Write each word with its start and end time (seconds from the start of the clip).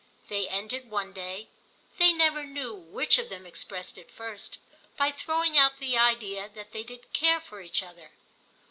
They 0.29 0.47
ended 0.47 0.89
one 0.89 1.13
day—they 1.13 2.11
never 2.11 2.43
knew 2.43 2.73
which 2.73 3.19
of 3.19 3.29
them 3.29 3.45
expressed 3.45 3.99
it 3.99 4.09
first—by 4.09 5.11
throwing 5.11 5.59
out 5.59 5.77
the 5.77 5.95
idea 5.95 6.49
that 6.55 6.71
they 6.71 6.81
didn't 6.81 7.13
care 7.13 7.39
for 7.39 7.61
each 7.61 7.83
other. 7.83 8.09